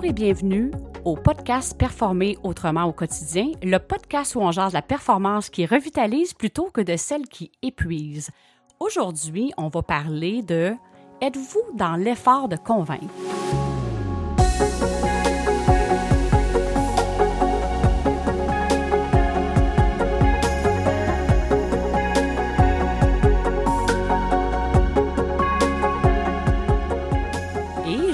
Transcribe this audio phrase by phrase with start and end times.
[0.00, 0.70] Bonjour et bienvenue
[1.04, 6.32] au podcast Performer autrement au quotidien, le podcast où on jase la performance qui revitalise
[6.32, 8.30] plutôt que de celle qui épuise.
[8.78, 10.72] Aujourd'hui, on va parler de
[11.20, 13.12] Êtes-vous dans l'effort de convaincre?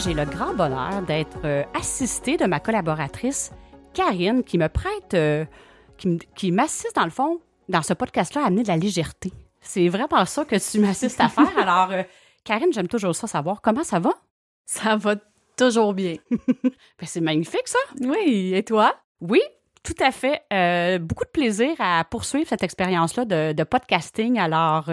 [0.07, 3.51] J'ai le grand bonheur d'être euh, assistée de ma collaboratrice
[3.93, 5.45] Karine qui me prête, euh,
[5.97, 9.33] qui m'assiste dans le fond, dans ce podcast-là, à amener de la légèreté.
[9.61, 11.59] C'est vraiment ça que tu m'assistes à faire.
[11.59, 12.05] Alors, euh,
[12.45, 13.61] Karine, j'aime toujours ça savoir.
[13.61, 14.11] Comment ça va?
[14.65, 15.17] Ça va
[15.57, 16.15] toujours bien.
[16.63, 17.79] Ben, c'est magnifique, ça.
[18.01, 18.53] Oui.
[18.55, 18.95] Et toi?
[19.21, 19.41] Oui,
[19.83, 20.43] tout à fait.
[21.01, 24.39] beaucoup de plaisir à poursuivre cette expérience-là de, podcasting.
[24.39, 24.85] Alors,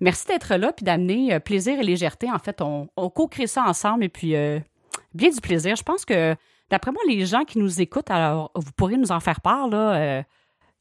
[0.00, 2.30] Merci d'être là puis d'amener euh, plaisir et légèreté.
[2.30, 4.60] En fait, on, co-crée ça ensemble et puis euh,
[5.14, 5.74] bien du plaisir.
[5.76, 6.36] Je pense que,
[6.70, 9.94] d'après moi, les gens qui nous écoutent, alors vous pourrez nous en faire part, là,
[9.94, 10.22] euh,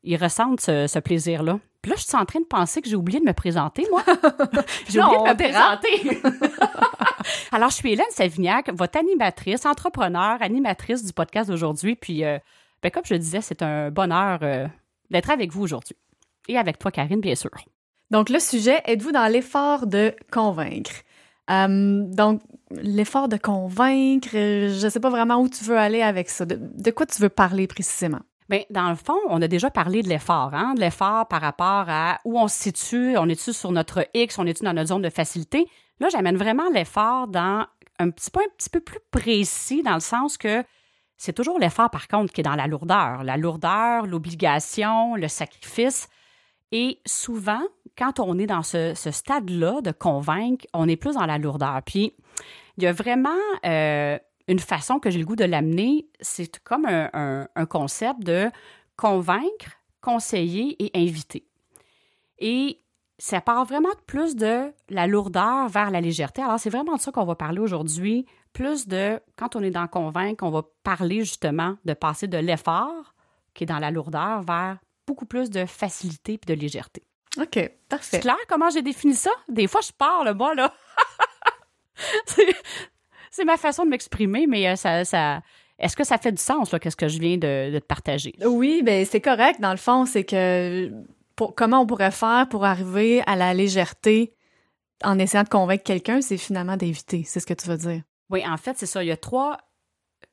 [0.03, 1.59] ils ressentent ce, plaisir-là.
[1.81, 4.03] Puis là, je suis en train de penser que j'ai oublié de me présenter, moi.
[4.88, 6.22] j'ai oublié de me présenter.
[7.52, 11.95] alors, je suis Hélène Savignac, votre animatrice, entrepreneur, animatrice du podcast d'aujourd'hui.
[11.95, 14.39] Puis, ben, comme je le disais, c'est un bonheur
[15.09, 15.95] d'être avec vous aujourd'hui.
[16.47, 17.52] Et avec toi, Karine, bien sûr.
[18.11, 20.91] Donc, le sujet, êtes-vous dans l'effort de convaincre?
[21.50, 22.41] Euh, donc,
[22.72, 26.45] l'effort de convaincre, je ne sais pas vraiment où tu veux aller avec ça.
[26.45, 28.19] De, quoi tu veux parler précisément?
[28.49, 30.73] Bien, dans le fond, on a déjà parlé de l'effort, hein?
[30.73, 34.45] de l'effort par rapport à où on se situe, on est-tu sur notre X, on
[34.45, 35.67] est-tu dans notre zone de facilité?
[35.99, 37.66] Là, j'amène vraiment l'effort dans
[37.99, 40.64] un petit un petit peu plus précis, dans le sens que
[41.17, 43.23] c'est toujours l'effort, par contre, qui est dans la lourdeur.
[43.23, 46.08] La lourdeur, l'obligation, le sacrifice.
[46.72, 47.62] Et souvent,
[47.98, 51.82] quand on est dans ce, stade-là de convaincre, on est plus dans la lourdeur.
[51.86, 52.14] Puis,
[52.78, 53.30] il y a vraiment
[53.66, 58.50] euh, une façon que j'ai le goût de l'amener, c'est comme un, concept de
[58.95, 61.45] convaincre, conseiller et inviter.
[62.39, 62.80] Et
[63.17, 66.42] ça part vraiment plus de la lourdeur vers la légèreté.
[66.42, 68.26] Alors, c'est vraiment de ça qu'on va parler aujourd'hui.
[68.54, 73.16] Plus de, quand on est dans convaincre, on va parler justement de passer de l'effort,
[73.54, 74.77] qui est dans la lourdeur, vers
[75.08, 77.04] beaucoup plus de facilité et de légèreté.
[77.40, 78.18] OK, parfait.
[78.18, 79.32] C'est clair comment j'ai défini ça?
[79.48, 80.73] Des fois, je parle, moi, là.
[83.32, 85.42] c'est ma façon de m'exprimer, mais euh, ça, ça
[85.80, 88.34] est-ce que ça fait du sens, là, qu'est-ce que je viens de, te partager?
[88.44, 89.62] Oui, bien, c'est correct.
[89.62, 90.92] Dans le fond, c'est que
[91.56, 94.34] comment on pourrait faire pour arriver à la légèreté
[95.04, 97.24] en essayant de convaincre quelqu'un, c'est finalement d'éviter.
[97.26, 98.02] C'est ce que tu veux dire.
[98.32, 99.04] Oui, en fait, c'est ça.
[99.04, 99.58] Il y a trois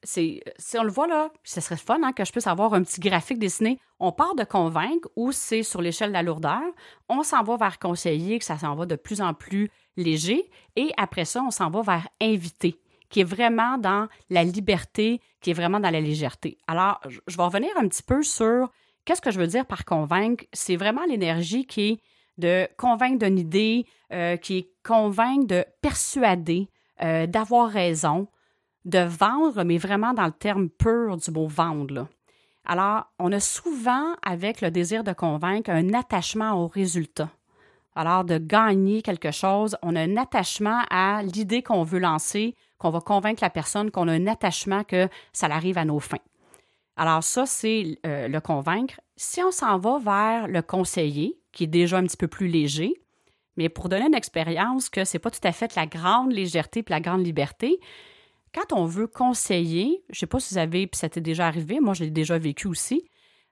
[0.05, 0.43] si
[0.79, 3.39] on le voit là, ce serait fun hein, que je puisse avoir un petit graphique
[3.39, 3.79] dessiné.
[3.99, 6.63] On part de convaincre où c'est sur l'échelle de la lourdeur.
[7.09, 10.51] On s'en va vers conseiller, que ça s'en va de plus en plus léger.
[10.77, 12.79] Et après ça, on s'en va vers inviter,
[13.09, 16.59] qui est vraiment dans la liberté, qui est vraiment dans la légèreté.
[16.67, 18.71] Alors, je vais revenir un petit peu sur
[19.05, 20.45] qu'est-ce que je veux dire par convaincre.
[20.53, 22.01] C'est vraiment l'énergie qui est
[22.37, 26.69] de convaincre d'une idée, euh, qui est convaincre de persuader,
[27.03, 28.29] euh, d'avoir raison,
[28.85, 32.09] de vendre, mais vraiment dans le terme pur du mot vendre.
[32.67, 37.31] Alors, on a souvent, avec le désir de convaincre, un attachement au résultat.
[37.95, 42.91] Alors, de gagner quelque chose, on a un attachement à l'idée qu'on veut lancer, qu'on
[42.91, 46.17] va convaincre la personne, qu'on a un attachement que ça arrive à nos fins.
[46.97, 49.01] Alors, ça, c'est euh, le convaincre.
[49.17, 52.95] Si on s'en va vers le conseiller, qui est déjà un petit peu plus léger,
[53.57, 56.81] mais pour donner une expérience que ce n'est pas tout à fait la grande légèreté
[56.81, 57.79] et la grande liberté,
[58.55, 61.47] quand on veut conseiller, je ne sais pas si vous avez, puis ça t'est déjà
[61.47, 63.05] arrivé, moi je l'ai déjà vécu aussi,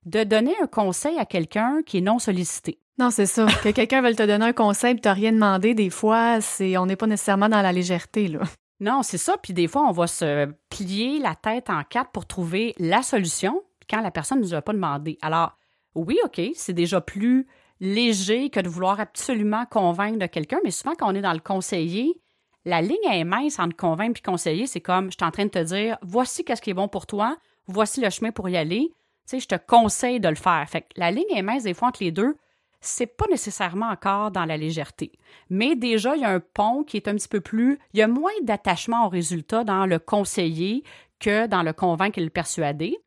[0.07, 2.79] de donner un conseil à quelqu'un qui est non sollicité.
[2.99, 3.47] Non, c'est ça.
[3.63, 6.87] que quelqu'un veuille te donner un conseil et tu rien demandé, des fois, c'est on
[6.87, 8.29] n'est pas nécessairement dans la légèreté.
[8.29, 8.41] Là.
[8.81, 9.37] Non, c'est ça.
[9.43, 13.63] Puis des fois, on va se plier la tête en quatre pour trouver la solution
[13.89, 15.19] quand la personne ne nous a pas demandé.
[15.23, 15.57] Alors,
[15.95, 17.47] oui, OK, c'est déjà plus
[17.81, 21.41] léger que de vouloir absolument convaincre de quelqu'un, mais souvent quand on est dans le
[21.41, 22.22] conseiller,
[22.65, 24.67] la ligne est mince entre convaincre et conseiller.
[24.67, 27.07] C'est comme, je suis en train de te dire, voici qu'est-ce qui est bon pour
[27.07, 27.37] toi,
[27.67, 28.93] voici le chemin pour y aller.
[29.27, 30.65] Tu sais, je te conseille de le faire.
[30.69, 32.37] Fait que la ligne est mince des fois entre les deux.
[32.81, 35.13] C'est pas nécessairement encore dans la légèreté.
[35.49, 37.79] Mais déjà, il y a un pont qui est un petit peu plus.
[37.93, 40.83] Il y a moins d'attachement au résultat dans le conseiller
[41.21, 42.99] que dans le convaincre et le persuader.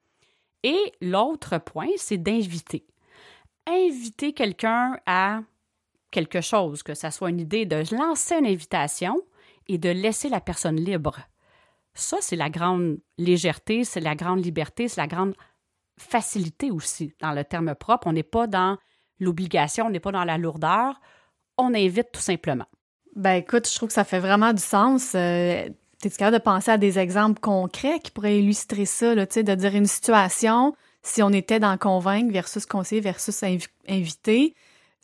[0.63, 2.85] Et l'autre point, c'est d'inviter.
[3.67, 5.41] Inviter quelqu'un à
[6.11, 9.21] quelque chose, que ça soit une idée de lancer une invitation,
[9.67, 11.19] et de laisser la personne libre.
[11.93, 15.33] Ça, c'est la grande légèreté, c'est la grande liberté, c'est la grande
[15.97, 18.07] facilité aussi dans le terme propre.
[18.07, 18.77] On n'est pas dans
[19.19, 20.99] l'obligation, on n'est pas dans la lourdeur.
[21.57, 22.65] On invite tout simplement.
[23.15, 25.13] Ben écoute, je trouve que ça fait vraiment du sens.
[25.15, 25.69] Euh,
[26.03, 29.75] es capable de penser à des exemples concrets qui pourraient illustrer ça, là, de dire
[29.75, 33.43] une situation, si on était dans convaincre versus conseiller versus
[33.87, 34.53] inviter,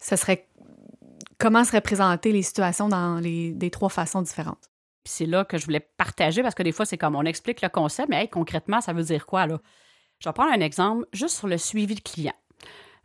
[0.02, 0.48] ce serait
[1.42, 4.72] comment seraient présentées les situations dans les des trois façons différentes?
[5.04, 7.70] c'est là que je voulais partager parce que des fois, c'est comme on explique le
[7.70, 9.60] concept, mais concrètement, ça veut dire quoi, là?
[10.20, 12.36] Je vais prendre un exemple juste sur le suivi de client.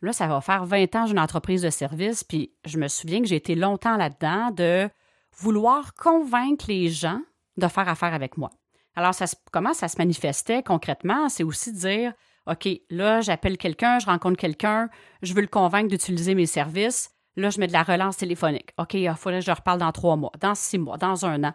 [0.03, 3.23] Là, ça va faire 20 ans j'ai une entreprise de service, puis je me souviens
[3.23, 4.91] que j'ai été longtemps là-dedans de
[5.39, 7.21] vouloir convaincre les gens
[7.57, 8.51] de faire affaire avec moi.
[8.95, 11.31] Alors, ça, comment ça se manifestait concrètement?
[11.31, 12.13] C'est aussi dire,
[12.47, 14.91] OK, là, j'appelle quelqu'un, je rencontre quelqu'un,
[15.23, 17.16] je veux le convaincre d'utiliser mes services.
[17.37, 18.71] Là, je mets de la relance téléphonique.
[18.79, 21.53] OK, il faudrait que je reparle dans trois mois, dans six mois, dans un an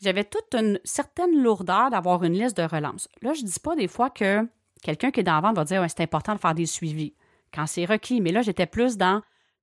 [0.00, 3.08] j'avais toute une certaine lourdeur d'avoir une liste de relance.
[3.22, 4.46] Là, je ne dis pas des fois que
[4.82, 7.14] quelqu'un qui est dans la vente va dire c'est important de faire des suivis
[7.52, 9.22] quand c'est requis, mais là, j'étais plus dans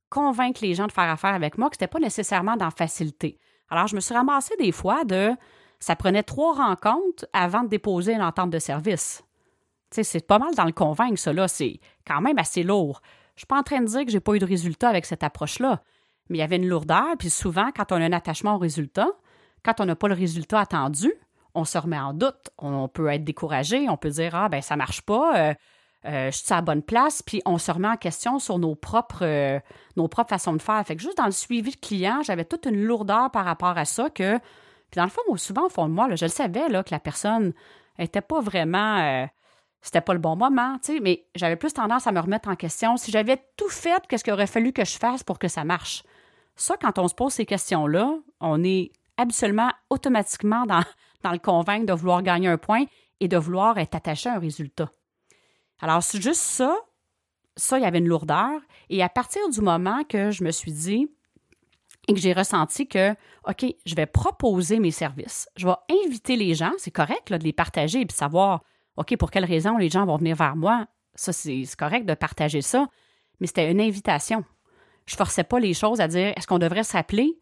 [0.09, 3.39] convaincre les gens de faire affaire avec moi, que ce n'était pas nécessairement dans facilité.
[3.69, 5.31] Alors, je me suis ramassée des fois de
[5.79, 9.23] ça prenait trois rencontres avant de déposer l'entente de service.
[9.91, 11.47] C'est pas mal dans le convaincre, ça, là.
[11.47, 13.01] C'est quand même assez lourd.
[13.35, 15.23] Je suis pas en train de dire que j'ai pas eu de résultat avec cette
[15.23, 15.81] approche-là,
[16.29, 19.07] mais il y avait une lourdeur, puis souvent, quand on a un attachement au résultat,
[19.63, 21.13] quand on n'a pas le résultat attendu,
[21.53, 22.49] on se remet en doute.
[22.57, 25.53] On peut être découragé, on peut dire Ah, ben ça marche pas, euh,
[26.05, 28.75] euh, je suis à la bonne place, puis on se remet en question sur nos
[28.75, 29.59] propres, euh,
[29.95, 30.85] nos propres façons de faire.
[30.85, 33.85] Fait que juste dans le suivi de client, j'avais toute une lourdeur par rapport à
[33.85, 36.83] ça que, puis dans le fond, souvent, au fond de moi, je le savais là,
[36.83, 37.53] que la personne
[37.97, 39.27] n'était pas vraiment.
[39.85, 42.55] C'était pas le bon moment, tu sais, mais j'avais plus tendance à me remettre en
[42.55, 42.97] question.
[42.97, 46.01] Si j'avais tout fait, qu'est-ce qu'il aurait fallu que je fasse pour que ça marche?
[46.55, 50.81] Ça, quand on se pose ces questions-là, on est absolument automatiquement dans,
[51.21, 52.85] dans le convaincre de vouloir gagner un point
[53.19, 54.89] et de vouloir être attaché à un résultat.
[55.79, 56.75] Alors, c'est juste ça,
[57.55, 58.59] ça, il y avait une lourdeur.
[58.89, 61.07] Et à partir du moment que je me suis dit
[62.07, 63.11] et que j'ai ressenti que,
[63.47, 67.53] OK, je vais proposer mes services, je vais inviter les gens, c'est correct de les
[67.53, 68.63] partager et de savoir,
[68.97, 70.85] OK, pour quelles raisons les gens vont venir vers moi?
[71.15, 72.87] Ça, c'est correct de partager ça,
[73.39, 74.43] mais c'était une invitation.
[75.05, 77.37] Je forçais pas les choses à dire, est-ce qu'on devrait s'appeler?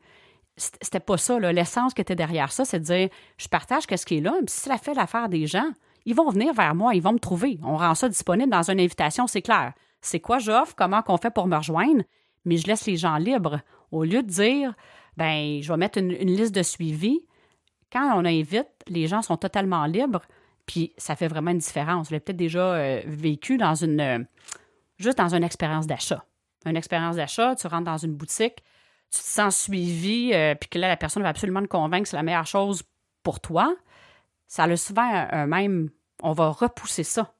[0.55, 1.39] c'était pas ça.
[1.39, 4.47] L'essence qui était derrière ça, c'est de dire je partage ce qui est là, mais
[4.47, 5.71] si ça fait l'affaire des gens,
[6.05, 7.59] ils vont venir vers moi, ils vont me trouver.
[7.63, 9.73] On rend ça disponible dans une invitation, c'est clair.
[10.01, 12.03] C'est quoi j'offre, comment qu'on fait pour me rejoindre,
[12.45, 13.61] mais je laisse les gens libres.
[13.91, 14.73] Au lieu de dire
[15.17, 17.21] ben je vais mettre une, liste de suivi,
[17.91, 20.23] quand on invite, les gens sont totalement libres,
[20.65, 22.09] puis ça fait vraiment une différence.
[22.09, 24.19] Je l'ai peut-être déjà euh, vécu dans une euh,
[24.97, 26.25] juste dans une expérience d'achat.
[26.65, 28.63] Une expérience d'achat, tu rentres dans une boutique,
[29.11, 32.09] tu te sens suivi, euh, puis que là, la personne va absolument te convaincre que
[32.09, 32.83] c'est la meilleure chose
[33.21, 33.75] pour toi,
[34.47, 35.89] ça a souvent un, même,
[36.21, 37.33] on va repousser ça.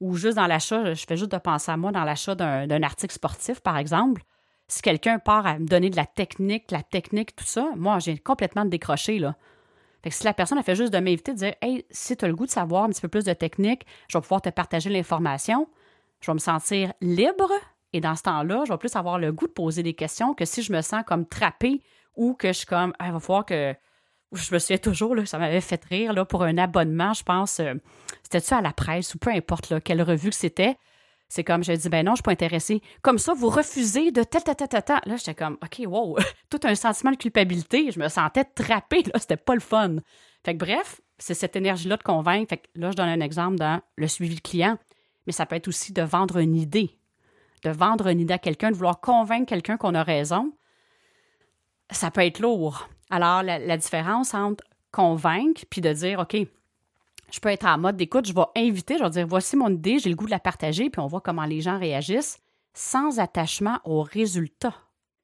[0.00, 3.14] Ou juste dans l'achat, je fais juste de penser à moi dans l'achat d'un article
[3.14, 4.22] sportif, par exemple.
[4.68, 8.18] Si quelqu'un part à me donner de la technique, la technique, tout ça, moi, j'ai
[8.18, 9.36] complètement décroché, là.
[10.02, 12.28] Fait si la personne a fait juste de m'inviter, de dire Hey, si tu as
[12.28, 14.90] le goût de savoir un petit peu plus de technique, je vais pouvoir te partager
[14.90, 15.68] l'information,
[16.20, 17.50] je vais me sentir libre
[17.92, 20.44] et dans ce temps-là, je vais plus avoir le goût de poser des questions que
[20.44, 21.82] si je me sens comme trappée
[22.16, 23.74] ou que je suis comme, ah, il va falloir que.
[24.32, 27.60] Je me souviens toujours, là, ça m'avait fait rire là, pour un abonnement, je pense.
[27.60, 27.72] Euh,
[28.22, 30.76] C'était-tu à la presse ou peu importe quelle revue que c'était.
[31.28, 32.80] C'est comme, je dit, ben non, je suis pas intéressée.
[33.02, 36.16] Comme ça, vous refusez de tel, tel, tel, tel, Là, j'étais comme, OK, wow,
[36.50, 37.90] tout un sentiment de culpabilité.
[37.90, 39.96] Je me sentais trappée, là, c'était pas le fun.
[40.44, 42.48] Fait que bref, c'est cette énergie-là de convaincre.
[42.48, 44.78] Fait que là, je donne un exemple dans le suivi de client,
[45.26, 46.98] mais ça peut être aussi de vendre une idée
[47.64, 50.52] de vendre une idée à quelqu'un, de vouloir convaincre quelqu'un qu'on a raison,
[51.90, 52.88] ça peut être lourd.
[53.10, 56.36] Alors, la, différence entre convaincre puis de dire, OK,
[57.30, 59.98] je peux être en mode d'écoute, je vais inviter, je vais dire, voici mon idée,
[59.98, 62.38] j'ai le goût de la partager, puis on voit comment les gens réagissent,
[62.74, 64.74] sans attachement au résultat.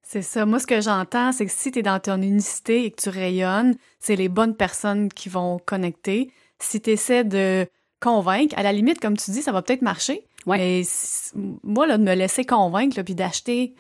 [0.03, 0.45] C'est ça.
[0.45, 3.09] Moi, ce que j'entends, c'est que si tu es dans ton unicité et que tu
[3.09, 6.31] rayonnes, c'est les bonnes personnes qui vont connecter.
[6.59, 7.67] Si tu essaies de
[8.01, 10.83] convaincre, à la limite, comme tu dis, ça va peut-être marcher, mais
[11.63, 13.75] moi, là, de me laisser convaincre, puis d'acheter,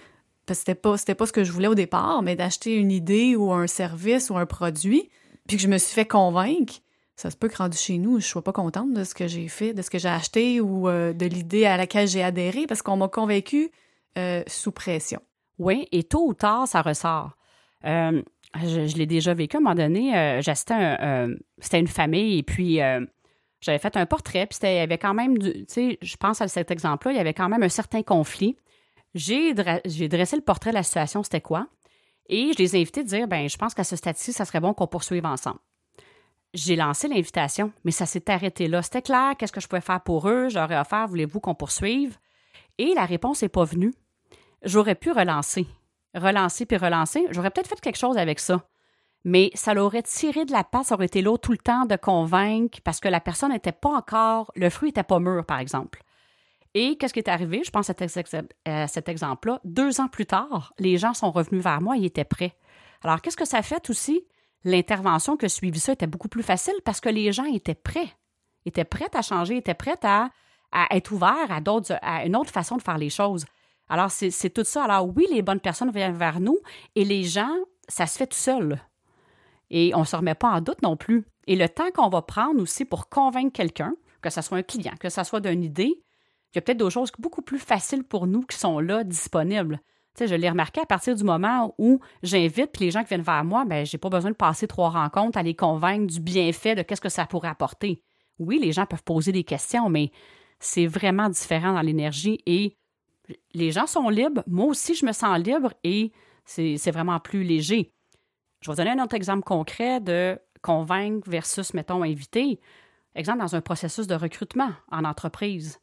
[0.46, 2.90] parce que c'était pas, c'était pas ce que je voulais au départ, mais d'acheter une
[2.90, 5.10] idée ou un service ou un produit,
[5.46, 6.80] puis que je me suis fait convaincre,
[7.16, 9.48] ça se peut que rendu chez nous, je sois pas contente de ce que j'ai
[9.48, 12.82] fait, de ce que j'ai acheté ou euh, de l'idée à laquelle j'ai adhéré, parce
[12.82, 13.70] qu'on m'a convaincu
[14.18, 15.20] euh, sous pression.
[15.58, 17.36] Oui, et tôt ou tard, ça ressort.
[17.84, 18.20] Euh,
[18.60, 20.40] je, l'ai déjà vécu à un moment donné.
[20.40, 20.96] j'assistais
[21.58, 22.78] c'était une famille et puis
[23.60, 26.48] j'avais fait un portrait, puis il y avait quand même, tu sais, je pense à
[26.48, 28.56] cet exemple-là, il y avait quand même un certain conflit.
[29.14, 31.68] J'ai dressé le portrait de la situation, c'était quoi?
[32.28, 34.60] Et je les ai invités à dire, ben je pense qu'à ce stade-ci, ça serait
[34.60, 35.58] bon qu'on poursuive ensemble.
[36.54, 38.80] J'ai lancé l'invitation, mais ça s'est arrêté là.
[38.80, 40.48] C'était clair, qu'est-ce que je pouvais faire pour eux?
[40.48, 42.16] J'aurais offert, voulez-vous qu'on poursuive?
[42.78, 43.92] Et la réponse n'est pas venue.
[44.62, 45.66] J'aurais pu relancer.
[46.14, 47.26] Relancer puis relancer.
[47.32, 48.62] J'aurais peut-être fait quelque chose avec ça.
[49.24, 51.96] mais ça l'aurait tiré de la patte, ça aurait été l'autre tout le temps de
[51.96, 56.02] convaincre parce que la personne n'était pas encore, le fruit n'était pas mûr, par exemple.
[56.74, 57.62] Et qu'est-ce qui est arrivé?
[57.64, 59.60] Je pense à cet exemple-là.
[59.64, 62.54] Deux ans plus tard, les gens sont revenus vers moi, ils étaient prêts.
[63.02, 64.26] Alors, qu'est-ce que ça fait aussi?
[64.64, 68.10] L'intervention que suivi ça était beaucoup plus facile parce que les gens étaient prêts.
[68.64, 70.30] étaient prêts à changer, étaient prêts à,
[70.72, 73.44] à être ouverts à, d'autres, à une autre façon de faire les choses.
[73.88, 74.84] Alors, c'est tout ça.
[74.84, 76.58] Alors, oui, les bonnes personnes viennent vers nous
[76.94, 77.54] et les gens,
[77.88, 78.80] ça se fait tout seul.
[79.70, 81.24] Et on ne se remet pas en doute non plus.
[81.46, 84.94] Et le temps qu'on va prendre aussi pour convaincre quelqu'un, que ce soit un client,
[84.98, 86.02] que ce soit d'une idée,
[86.52, 89.80] il y a peut-être d'autres choses beaucoup plus faciles pour nous qui sont là, disponibles.
[90.18, 93.44] Je l'ai remarqué à partir du moment où j'invite, puis les gens qui viennent vers
[93.44, 96.82] moi, ben, j'ai pas besoin de passer trois rencontres à les convaincre du bienfait de
[96.82, 98.02] qu'est-ce que ça pourrait apporter.
[98.38, 100.10] Oui, les gens peuvent poser des questions, mais
[100.60, 102.76] c'est vraiment différent dans l'énergie et
[103.54, 104.42] les gens sont libres.
[104.46, 106.12] Moi aussi, je me sens libre et
[106.44, 107.92] c'est vraiment plus léger.
[108.60, 112.60] Je vais donner un autre exemple concret de convaincre versus, mettons, inviter.
[113.14, 115.80] Exemple, dans un processus de recrutement en entreprise.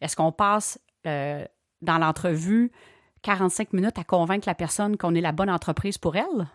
[0.00, 1.44] Est-ce qu'on passe euh,
[1.80, 2.72] dans l'entrevue
[3.28, 6.48] 45 minutes à convaincre la personne qu'on est la bonne entreprise pour elle?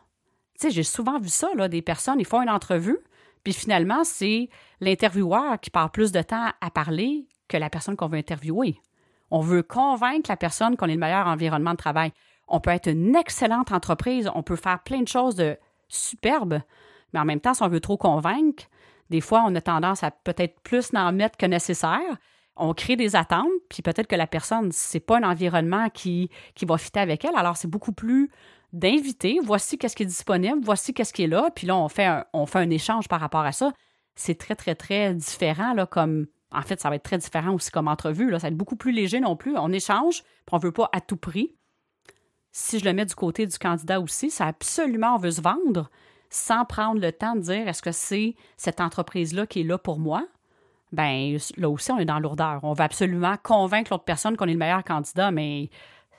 [0.59, 2.97] Tu sais, j'ai souvent vu ça, des personnes, ils font une entrevue,
[3.43, 4.49] puis finalement, c'est
[4.81, 8.81] l'intervieweur qui part plus de temps à parler que la personne qu'on veut interviewer.
[9.29, 12.11] On veut convaincre la personne qu'on est le meilleur environnement de travail.
[12.47, 15.55] On peut être une excellente entreprise, on peut faire plein de choses de
[15.89, 16.59] superbes,
[17.13, 18.63] mais en même temps, si on veut trop convaincre,
[19.11, 22.17] des fois, on a tendance à peut-être plus en mettre que nécessaire.
[22.55, 26.65] On crée des attentes, puis peut-être que la personne, c'est pas un environnement qui, qui
[26.65, 27.35] va fitter avec elle.
[27.35, 28.29] Alors, c'est beaucoup plus
[28.73, 29.39] d'inviter.
[29.43, 32.25] Voici qu'est-ce qui est disponible, voici qu'est-ce qui est là, puis là, on fait un,
[32.33, 33.71] on fait un échange par rapport à ça.
[34.15, 37.71] C'est très, très, très différent là, comme en fait, ça va être très différent aussi
[37.71, 38.29] comme entrevue.
[38.29, 38.39] Là.
[38.39, 39.57] Ça va être beaucoup plus léger non plus.
[39.57, 41.55] On échange, puis on ne veut pas à tout prix.
[42.51, 45.89] Si je le mets du côté du candidat aussi, ça absolument, on veut se vendre
[46.29, 49.99] sans prendre le temps de dire est-ce que c'est cette entreprise-là qui est là pour
[49.99, 50.25] moi?
[50.93, 52.59] Ben là aussi, on est dans lourdeur.
[52.63, 55.69] On veut absolument convaincre l'autre personne qu'on est le meilleur candidat, mais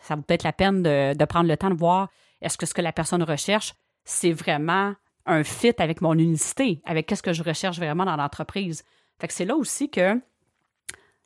[0.00, 2.08] ça vaut peut-être la peine de, prendre le temps de voir
[2.42, 4.94] est-ce que ce que la personne recherche, c'est vraiment
[5.26, 8.84] un fit avec mon unicité, avec qu'est-ce que je recherche vraiment dans l'entreprise.
[9.18, 10.20] Fait que c'est là aussi que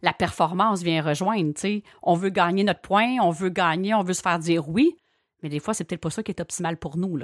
[0.02, 1.54] la performance vient rejoindre.
[2.02, 4.96] On veut gagner notre point, on veut gagner, on veut se faire dire oui,
[5.42, 7.18] mais des fois, c'est peut-être pas ça qui est optimal pour nous.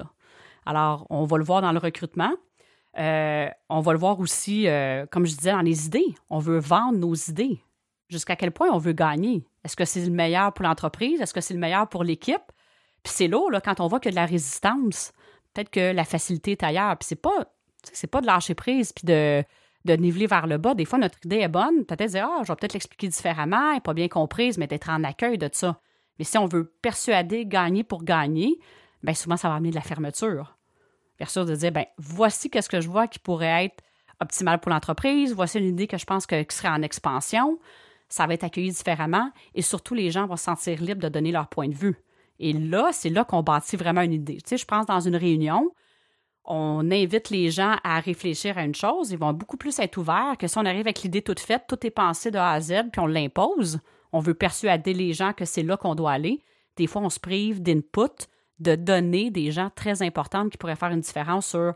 [0.67, 2.33] Alors, on va le voir dans le recrutement.
[2.99, 6.15] Euh, on va le voir aussi, euh, comme je disais, dans les idées.
[6.31, 7.61] On veut vendre nos idées.
[8.09, 9.47] Jusqu'à quel point on veut gagner?
[9.65, 11.21] Est-ce que c'est le meilleur pour l'entreprise?
[11.21, 12.53] Est-ce que c'est le meilleur pour l'équipe?
[13.03, 15.13] Puis c'est là, là, quand on voit que de la résistance,
[15.53, 16.97] peut-être que la facilité est ailleurs.
[16.99, 17.47] Puis c'est pas,
[17.83, 19.45] c'est pas de lâcher prise puis de,
[19.87, 20.75] niveler vers le bas.
[20.75, 21.85] Des fois, notre idée est bonne.
[21.85, 25.03] Peut-être dire, ah, je vais peut-être l'expliquer différemment, elle pas bien comprise, mais d'être en
[25.05, 25.81] accueil de ça.
[26.19, 28.59] Mais si on veut persuader, gagner pour gagner,
[29.03, 30.57] bien souvent, ça va amener de la fermeture.
[31.19, 33.83] Versus de dire, ben voici qu'est-ce que je vois qui pourrait être
[34.21, 37.59] optimal pour l'entreprise, voici une idée que je pense que, qui serait en expansion,
[38.09, 41.33] ça va être accueilli différemment et surtout les gens vont se sentir libres de donner
[41.33, 41.97] leur point de vue.
[42.39, 44.37] Et là, c'est là qu'on bâtit vraiment une idée.
[44.37, 45.71] Tu sais, je pense dans une réunion,
[46.45, 50.37] on invite les gens à réfléchir à une chose, ils vont beaucoup plus être ouverts
[50.39, 52.91] que si on arrive avec l'idée toute faite, tout est pensé de A à Z,
[52.93, 53.79] puis on l'impose.
[54.13, 56.43] On veut persuader les gens que c'est là qu'on doit aller.
[56.77, 60.91] Des fois, on se prive d'input, de données des gens très importantes qui pourraient faire
[60.91, 61.75] une différence sur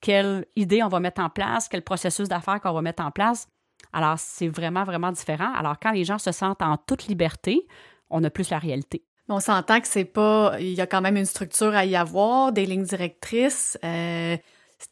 [0.00, 3.48] quelle idée on va mettre en place, quel processus d'affaires qu'on va mettre en place.
[3.92, 5.52] Alors, c'est vraiment, vraiment différent.
[5.54, 7.66] Alors, quand les gens se sentent en toute liberté,
[8.10, 9.04] on a plus la réalité.
[9.28, 10.56] On s'entend que c'est pas.
[10.60, 13.78] Il y a quand même une structure à y avoir, des lignes directrices.
[13.84, 14.36] Euh,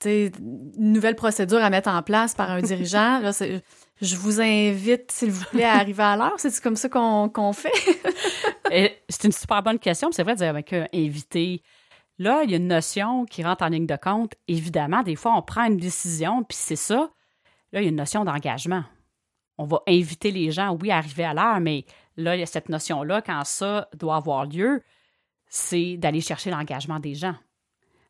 [0.07, 3.21] une nouvelle procédure à mettre en place par un dirigeant.
[4.01, 6.35] Je vous invite, s'il vous plaît, à arriver à l'heure.
[6.39, 7.73] C'est comme ça qu'on fait?
[9.09, 10.11] c'est une super bonne question.
[10.13, 11.63] C'est vrai de dire avec euh, inviter.
[12.19, 14.35] Là, il y a une notion qui rentre en ligne de compte.
[14.49, 17.11] Évidemment, des fois, on prend une décision, puis c'est ça.
[17.73, 18.85] Là, il y a une notion d'engagement.
[19.59, 21.85] On va inviter les gens, oui, à arriver à l'heure, mais
[22.17, 24.83] Là, il y a cette notion-là, quand ça doit avoir lieu,
[25.49, 27.35] c'est d'aller chercher l'engagement des gens.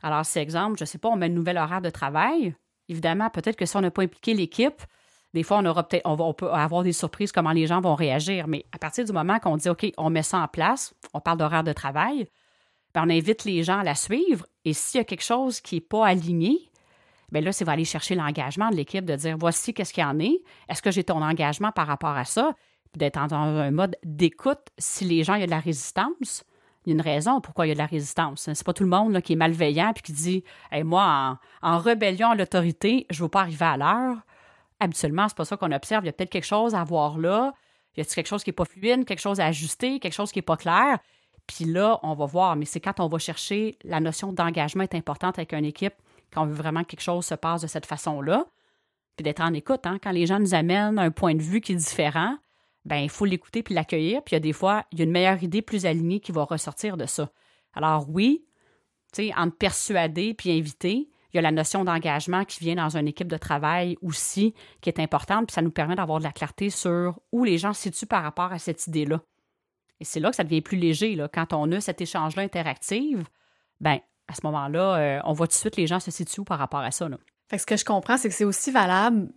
[0.03, 2.55] Alors, c'est exemple, je ne sais pas, on met une nouvelle horaire de travail.
[2.88, 4.83] Évidemment, peut-être que si on n'a pas impliqué l'équipe,
[5.35, 8.47] des fois, on peut-être, on, peut avoir des surprises comment les gens vont réagir.
[8.47, 11.38] Mais à partir du moment qu'on dit, OK, on met ça en place, on parle
[11.38, 12.29] d'horaire de travail,
[12.95, 14.47] bien, on invite les gens à la suivre.
[14.64, 16.71] Et s'il y a quelque chose qui n'est pas aligné,
[17.33, 20.07] bien là, c'est va aller chercher l'engagement de l'équipe, de dire, voici qu'est-ce qu'il y
[20.07, 20.41] en est.
[20.69, 22.55] Est-ce que j'ai ton engagement par rapport à ça?
[22.97, 24.69] d'être dans un mode d'écoute.
[24.79, 26.45] Si les gens, il y a de la résistance,
[26.85, 28.49] il y a une raison pourquoi il y a de la résistance.
[28.53, 30.45] C'est pas tout le monde qui est malveillant puis qui dit
[30.85, 34.17] moi, en, rébellion à l'autorité, je ne veux pas arriver à l'heure.
[34.85, 36.05] Habituellement, c'est pas ça qu'on observe.
[36.05, 37.55] Il y a peut-être quelque chose à voir là.
[37.97, 40.31] Il y a quelque chose qui n'est pas fluide, quelque chose à ajuster, quelque chose
[40.31, 40.99] qui n'est pas clair?
[41.47, 44.95] Puis là, on va voir, mais c'est quand on va chercher la notion d'engagement est
[44.95, 45.95] importante avec une équipe,
[46.33, 48.47] quand on veut vraiment que quelque chose se passe de cette façon-là.
[49.17, 49.99] Puis d'être en écoute, hein?
[50.03, 52.37] quand les gens nous amènent un point de vue qui est différent,
[52.85, 54.23] ben il faut l'écouter puis l'accueillir.
[54.23, 56.33] Puis il y a des fois, il y a une meilleure idée plus alignée qui
[56.33, 57.31] va ressortir de ça.
[57.73, 58.45] Alors oui,
[59.12, 62.97] tu sais, entre persuader puis inviter, il y a la notion d'engagement qui vient dans
[62.97, 66.31] une équipe de travail aussi, qui est importante, puis ça nous permet d'avoir de la
[66.31, 69.21] clarté sur où les gens se situent par rapport à cette idée-là.
[69.99, 71.21] Et c'est là que ça devient plus léger.
[71.33, 73.19] Quand on a cet échange-là interactif,
[73.81, 73.99] ben
[74.29, 76.81] à ce moment-là, euh, on voit tout de suite les gens se situent par rapport
[76.81, 77.09] à ça.
[77.49, 79.29] Fait que ce que je comprends, c'est que c'est aussi valable,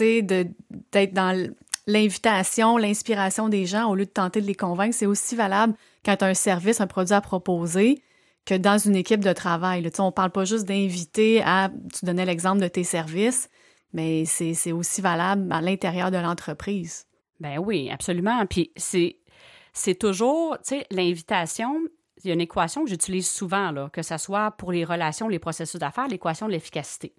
[0.00, 1.54] d'être dans
[1.86, 4.94] l'invitation, l'inspiration des gens au lieu de tenter de les convaincre.
[4.94, 8.02] C'est aussi valable quand tu as un service, un produit à proposer
[8.48, 9.82] que dans une équipe de travail.
[9.82, 9.90] Là.
[9.98, 13.50] On ne parle pas juste d'inviter à, tu donnais l'exemple de tes services,
[13.92, 17.04] mais c'est aussi valable à l'intérieur de l'entreprise.
[17.40, 18.46] Ben oui, absolument.
[18.46, 21.78] Puis c'est toujours, tu sais, l'invitation,
[22.24, 25.28] il y a une équation que j'utilise souvent, là, que ce soit pour les relations,
[25.28, 27.14] les processus d'affaires, l'équation de l'efficacité.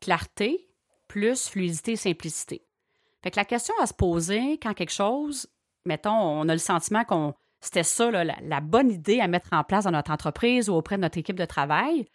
[0.00, 0.68] Clarté
[1.06, 2.66] plus fluidité simplicité.
[3.22, 5.46] Fait que la question à se poser quand quelque chose,
[5.84, 9.84] mettons, on a le sentiment qu'on c'était ça, la, bonne idée à mettre en place
[9.84, 12.06] dans notre entreprise ou auprès de notre équipe de travail,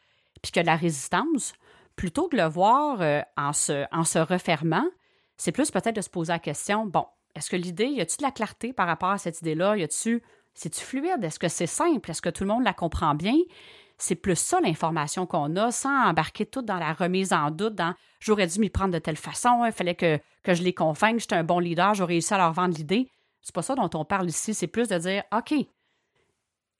[0.41, 1.53] puis que la résistance,
[1.95, 4.85] plutôt que de le voir euh, en, se, refermant,
[5.37, 8.23] c'est plus peut-être de se poser la question, bon, est-ce que l'idée, y a-tu de
[8.23, 9.75] la clarté par rapport à cette idée-là?
[9.77, 10.21] Y a-tu,
[10.53, 11.23] c'est-tu fluide?
[11.23, 12.09] Est-ce que c'est simple?
[12.09, 13.35] Est-ce que tout le monde la comprend bien?
[13.97, 17.93] C'est plus ça l'information qu'on a, sans embarquer tout dans la remise en doute, dans
[18.19, 21.35] j'aurais dû m'y prendre de telle façon, il fallait que, que je les convainque, j'étais
[21.35, 23.09] un bon leader, j'aurais réussi à leur vendre l'idée.
[23.43, 25.53] C'est pas ça dont on parle ici, c'est plus de dire OK,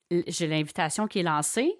[0.10, 1.79] j'ai l'invitation qui est lancée,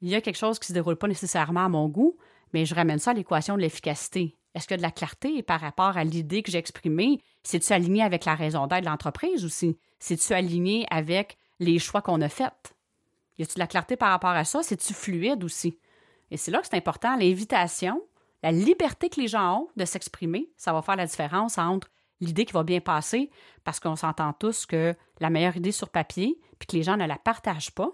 [0.00, 2.16] il y a quelque chose qui ne se déroule pas nécessairement à mon goût,
[2.52, 4.36] mais je ramène ça à l'équation de l'efficacité.
[4.54, 7.20] Est-ce qu'il y a de la clarté par rapport à l'idée que j'ai exprimée?
[7.42, 9.78] C'est-tu aligné avec la raison d'être de l'entreprise aussi?
[9.98, 12.74] C'est-tu aligné avec les choix qu'on a faits?
[13.38, 14.62] Y a-tu de la clarté par rapport à ça?
[14.62, 15.78] C'est-tu fluide aussi?
[16.30, 17.16] Et c'est là que c'est important.
[17.16, 18.02] L'invitation,
[18.42, 22.44] la liberté que les gens ont de s'exprimer, ça va faire la différence entre l'idée
[22.44, 23.30] qui va bien passer
[23.64, 27.06] parce qu'on s'entend tous que la meilleure idée sur papier, puis que les gens ne
[27.06, 27.90] la partagent pas,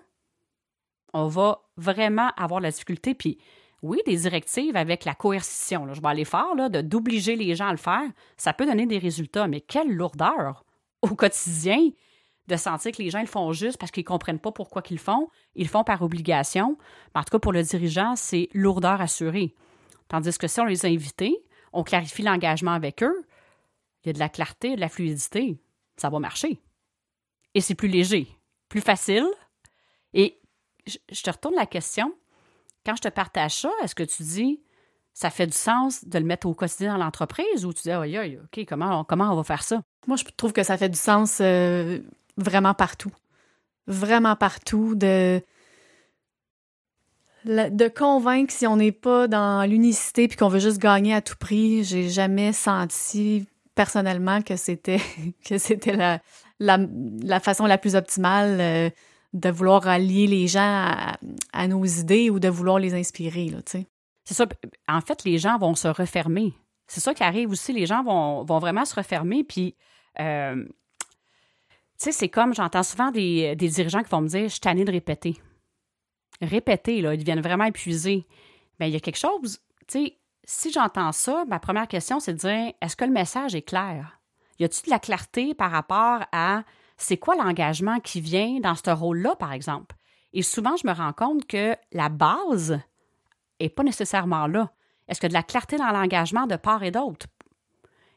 [1.12, 3.14] on va vraiment avoir la difficulté.
[3.14, 3.38] Puis
[3.82, 7.76] oui, des directives avec la coercition, je vais aller là, d'obliger les gens à le
[7.76, 10.64] faire, ça peut donner des résultats, mais quelle lourdeur
[11.02, 11.90] au quotidien
[12.48, 14.94] de sentir que les gens le font juste parce qu'ils ne comprennent pas pourquoi ils
[14.94, 16.76] le font, ils le font par obligation.
[17.14, 19.54] En tout cas, pour le dirigeant, c'est lourdeur assurée.
[20.08, 23.24] Tandis que si on les a invités, on clarifie l'engagement avec eux,
[24.04, 25.60] il y a de la clarté, de la fluidité,
[25.96, 26.60] ça va marcher.
[27.54, 28.28] Et c'est plus léger,
[28.68, 29.26] plus facile.
[30.14, 30.40] Et
[30.86, 32.14] je te retourne la question.
[32.84, 34.60] Quand je te partage ça, est-ce que tu dis
[35.14, 38.16] ça fait du sens de le mettre au quotidien dans l'entreprise ou tu dis, aïe,
[38.16, 39.82] aïe, OK, comment on, comment on va faire ça?
[40.06, 42.00] Moi, je trouve que ça fait du sens euh,
[42.36, 43.12] vraiment partout.
[43.86, 44.94] Vraiment partout.
[44.94, 45.42] De,
[47.44, 51.36] de convaincre si on n'est pas dans l'unicité puis qu'on veut juste gagner à tout
[51.38, 51.84] prix.
[51.84, 55.00] J'ai jamais senti personnellement que c'était
[55.44, 56.20] que c'était la,
[56.58, 58.90] la, façon la plus optimale euh,
[59.32, 60.94] de vouloir allier les gens
[61.52, 63.50] à, nos idées ou de vouloir les inspirer.
[63.66, 64.46] C'est ça.
[64.88, 66.52] En fait, les gens vont se refermer.
[66.86, 67.72] C'est ça qui arrive aussi.
[67.72, 69.42] Les gens vont, vraiment se refermer.
[69.42, 69.74] Puis,
[70.20, 70.64] euh,
[71.96, 75.36] c'est comme j'entends souvent des, des, dirigeants qui vont me dire Je suis de répéter.
[76.42, 78.26] Répéter, là, ils deviennent vraiment épuisés.
[78.78, 82.34] Bien, il y a quelque chose, tu sais, si j'entends ça, ma première question, c'est
[82.34, 84.18] de dire est-ce que le message est clair?
[84.58, 86.62] Y a-t-il de la clarté par rapport à
[86.96, 89.96] c'est quoi l'engagement qui vient dans ce rôle-là, par exemple?
[90.32, 92.80] Et souvent, je me rends compte que la base
[93.60, 94.70] n'est pas nécessairement là.
[95.08, 97.26] Est-ce que de la clarté dans l'engagement de part et d'autre?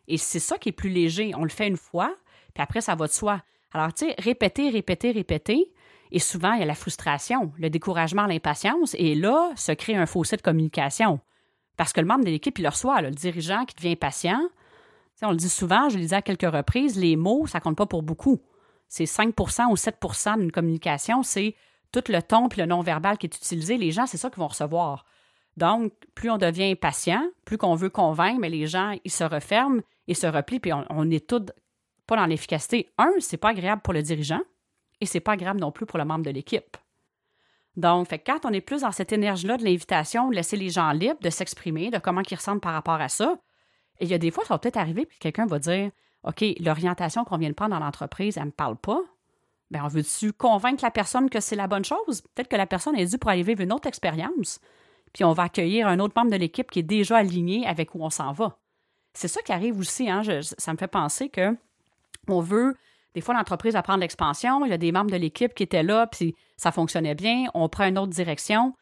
[0.07, 1.33] Et c'est ça qui est plus léger.
[1.35, 2.15] On le fait une fois,
[2.53, 3.41] puis après, ça va de soi.
[3.73, 5.73] Alors, tu sais, répéter, répéter, répéter.
[6.11, 8.95] Et souvent, il y a la frustration, le découragement, l'impatience.
[8.97, 11.19] Et là, se crée un fossé de communication.
[11.77, 14.41] Parce que le membre de l'équipe, il le reçoit, le dirigeant qui devient patient.
[15.21, 17.85] on le dit souvent, je le dis à quelques reprises, les mots, ça compte pas
[17.85, 18.41] pour beaucoup.
[18.87, 21.55] C'est 5% ou 7% d'une communication, c'est
[21.91, 23.77] tout le ton et le non-verbal qui est utilisé.
[23.77, 25.05] Les gens, c'est ça qu'ils vont recevoir.
[25.57, 29.81] Donc, plus on devient patient, plus qu'on veut convaincre, mais les gens, ils se referment
[30.07, 31.45] et se replient, puis on, est tous
[32.05, 32.89] pas dans l'efficacité.
[32.97, 34.41] Un, c'est pas agréable pour le dirigeant
[35.01, 36.77] et c'est pas agréable non plus pour le membre de l'équipe.
[37.77, 41.19] Donc, quand on est plus dans cette énergie-là de l'invitation, de laisser les gens libres
[41.21, 43.37] de s'exprimer, de comment ils ressentent par rapport à ça,
[43.99, 45.91] et il y a des fois, ça va peut-être arriver, puis quelqu'un va dire
[46.23, 48.99] OK, l'orientation qu'on vient de prendre dans l'entreprise, elle ne me parle pas.
[49.69, 52.21] Bien, on veut-tu convaincre la personne que c'est la bonne chose?
[52.33, 54.59] Peut-être que la personne est due pour aller vivre une autre expérience.
[55.13, 58.03] Puis on va accueillir un autre membre de l'équipe qui est déjà aligné avec où
[58.03, 58.57] on s'en va.
[59.13, 60.09] C'est ça qui arrive aussi.
[60.09, 60.23] Hein?
[60.41, 61.55] ça me fait penser que
[62.27, 62.75] on veut
[63.15, 65.83] Des fois, l'entreprise va prendre l'expansion, il y a des membres de l'équipe qui étaient
[65.83, 68.73] là, puis ça fonctionnait bien, on prend une autre direction,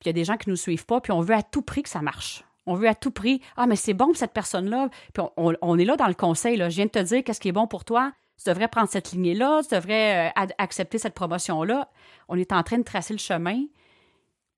[0.00, 1.42] puis il y a des gens qui ne nous suivent pas, puis on veut à
[1.44, 2.44] tout prix que ça marche.
[2.66, 4.88] On veut à tout prix, ah, mais c'est bon pour cette personne-là.
[5.14, 6.68] Puis on, est là dans le conseil, là.
[6.68, 8.10] je viens de te dire qu'est-ce qui est bon pour toi,
[8.42, 11.88] tu devrais prendre cette lignée-là, tu devrais euh, accepter cette promotion-là.
[12.28, 13.62] On est en train de tracer le chemin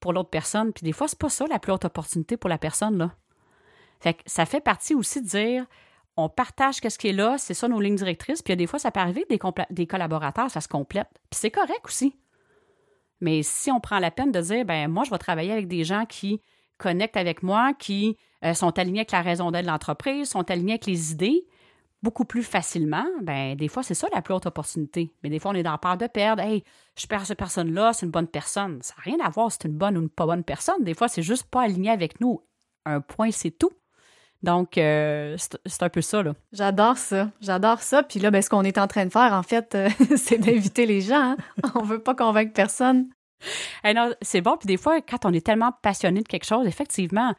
[0.01, 0.73] pour l'autre personne.
[0.73, 2.97] Puis des fois, c'est pas ça la plus haute opportunité pour la personne.
[2.97, 3.11] Là.
[4.25, 5.67] ça fait partie aussi de dire
[6.19, 8.43] on partage qu'est-ce qui est là, c'est ça nos lignes directrices.
[8.43, 11.09] Puis des fois, ça peut arriver des, collaborateurs, ça se complète.
[11.31, 12.17] Puis c'est correct aussi.
[13.21, 15.85] Mais si on prend la peine de dire, ben moi, je vais travailler avec des
[15.85, 16.43] gens qui
[16.77, 20.73] connectent avec moi, qui euh, sont alignés avec la raison d'être de l'entreprise, sont alignés
[20.73, 21.47] avec les idées,
[22.03, 25.13] beaucoup plus facilement, ben des fois, c'est ça la plus haute opportunité.
[25.23, 26.43] Mais des fois, on est dans peur de perdre.
[26.43, 26.65] Hey,
[26.97, 28.81] je perds cette personne-là, c'est une bonne personne.
[28.83, 30.83] Ça n'a rien à voir si c'est une bonne ou une pas bonne personne.
[30.83, 32.43] Des fois, c'est juste pas aligné avec nous.
[32.87, 33.71] Un point, c'est tout.
[34.43, 36.35] Donc, euh, c'est un peu ça, là.
[36.53, 37.31] J'adore ça.
[37.41, 38.03] J'adore ça.
[38.05, 40.87] Puis là, ben, ce qu'on est en train de faire, en fait, euh, c'est d'inviter
[40.87, 41.33] les gens.
[41.33, 41.37] Hein.
[41.75, 43.09] On veut pas convaincre personne.
[44.23, 44.57] c'est bon.
[44.57, 47.35] Puis des fois, quand on est tellement passionné de quelque chose, effectivement,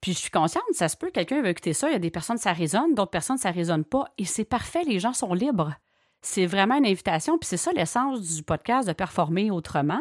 [0.00, 2.10] puis je suis consciente, ça se peut, quelqu'un veut écouter ça, il y a des
[2.10, 4.04] personnes, ça résonne, d'autres personnes, ça résonne pas.
[4.18, 5.74] Et c'est parfait, les gens sont libres.
[6.22, 10.00] C'est vraiment une invitation, puis c'est ça l'essence du podcast de performer autrement.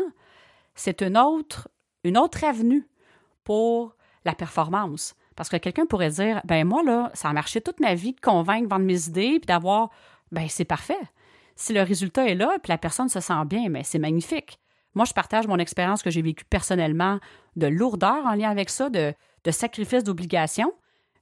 [0.76, 1.70] C'est une autre,
[2.04, 2.88] une autre avenue
[3.44, 5.16] pour la performance.
[5.36, 8.22] Parce que quelqu'un pourrait dire, ben moi, là, ça a marché toute ma vie de
[8.22, 9.90] convaincre, vendre mes idées, puis d'avoir,
[10.32, 10.98] ben c'est parfait.
[11.56, 14.60] Si le résultat est là, puis la personne se sent bien, mais ben, c'est magnifique.
[14.94, 17.20] Moi, je partage mon expérience que j'ai vécue personnellement
[17.58, 20.74] de lourdeur en lien avec ça, de, de sacrifice d'obligation.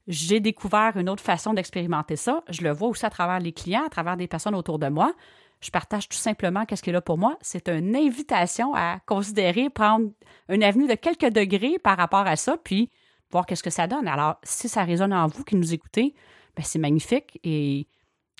[0.08, 2.44] J'ai découvert une autre façon d'expérimenter ça.
[2.50, 5.14] Je le vois aussi à travers les clients, à travers des personnes autour de moi.
[5.62, 7.38] Je partage tout simplement qu'est-ce qui est là pour moi.
[7.42, 10.10] C'est une invitation à considérer, prendre
[10.50, 12.92] une avenue de quelques degrés par rapport à ça, puis
[13.34, 14.08] voir qu'est-ce que ça donne.
[14.08, 16.14] Alors, si ça résonne en vous qui nous écoutez,
[16.56, 17.40] ben, c'est magnifique.
[17.44, 17.88] Et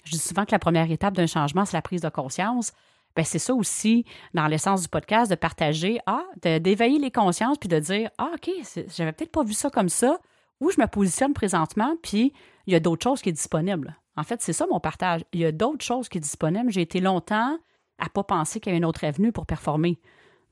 [0.06, 2.72] je dis souvent que la première étape d'un changement, c'est la prise de conscience.
[3.16, 7.70] Ben, c'est ça aussi, dans l'essence du podcast, de partager, ah, d'éveiller les consciences, puis
[7.70, 8.50] de dire, ah, OK,
[8.96, 10.20] j'avais peut-être pas vu ça comme ça,
[10.60, 12.34] où je me positionne présentement, puis
[12.66, 13.98] il y a d'autres choses qui sont disponibles.
[14.16, 15.22] En fait, c'est ça mon partage.
[15.34, 16.72] Il y a d'autres choses qui sont disponibles.
[16.72, 17.58] J'ai été longtemps
[18.00, 20.00] à pas penser qu'il y avait une autre avenue pour performer.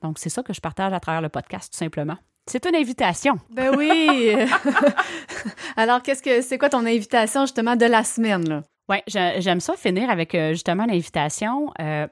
[0.02, 2.18] Donc, c'est ça que je partage à travers le podcast, tout simplement.
[2.46, 3.38] C'est une invitation.
[3.50, 4.34] Ben oui.
[5.76, 8.62] Alors, qu'est-ce que c'est quoi ton invitation justement de la semaine là?
[8.88, 11.72] Oui, j'aime ça finir avec euh, justement l'invitation.
[11.80, 12.06] Euh,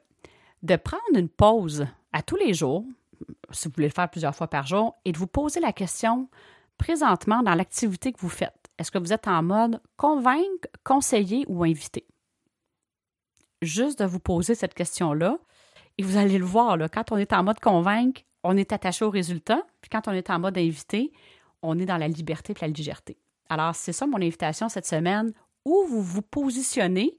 [0.62, 2.84] de prendre une pause à tous les jours,
[3.50, 6.28] si vous voulez le faire plusieurs fois par jour, et de vous poser la question
[6.78, 8.70] présentement dans l'activité que vous faites.
[8.78, 12.06] Est-ce que vous êtes en mode convaincre, conseiller ou inviter?
[13.62, 15.38] Juste de vous poser cette question-là,
[15.98, 19.04] et vous allez le voir, là, quand on est en mode convaincre, on est attaché
[19.04, 21.12] au résultat, puis quand on est en mode invité,
[21.62, 23.18] on est dans la liberté et la légèreté.
[23.48, 25.32] Alors, c'est ça mon invitation cette semaine,
[25.64, 27.18] où vous vous positionnez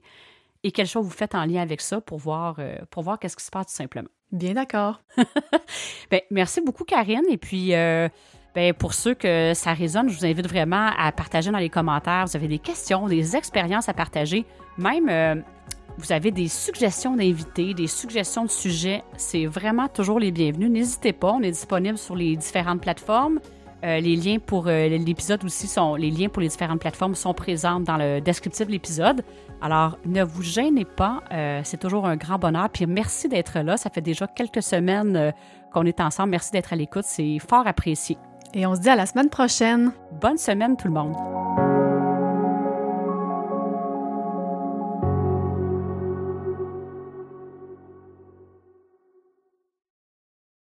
[0.64, 3.36] et quelle chose vous faites en lien avec ça pour voir, euh, pour voir qu'est-ce
[3.36, 4.08] qui se passe tout simplement.
[4.30, 5.02] Bien d'accord.
[6.10, 7.24] ben, merci beaucoup, Karine.
[7.28, 8.08] Et puis, euh,
[8.54, 12.24] ben, pour ceux que ça résonne, je vous invite vraiment à partager dans les commentaires.
[12.26, 14.46] Vous avez des questions, des expériences à partager.
[14.78, 15.34] Même, euh,
[15.98, 19.02] vous avez des suggestions d'invités, des suggestions de sujets.
[19.16, 20.70] C'est vraiment toujours les bienvenus.
[20.70, 21.32] N'hésitez pas.
[21.32, 23.40] On est disponible sur les différentes plateformes.
[23.82, 27.96] les liens pour l'épisode aussi sont les liens pour les différentes plateformes sont présents dans
[27.96, 29.22] le descriptif de l'épisode.
[29.62, 32.68] Alors, ne vous gênez pas, euh, c'est toujours un grand bonheur.
[32.68, 33.76] Puis merci d'être là.
[33.76, 35.30] Ça fait déjà quelques semaines euh,
[35.72, 36.30] qu'on est ensemble.
[36.30, 37.04] Merci d'être à l'écoute.
[37.06, 38.18] C'est fort apprécié.
[38.54, 39.92] Et on se dit à la semaine prochaine.
[40.20, 41.71] Bonne semaine tout le monde.